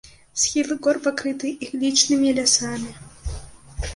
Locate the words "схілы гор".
0.43-0.97